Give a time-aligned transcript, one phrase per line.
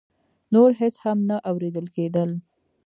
[0.53, 2.29] نور هېڅ هم نه اورېدل کېدل.